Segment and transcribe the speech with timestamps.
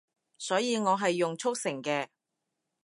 [0.39, 2.07] 所以我係用速成嘅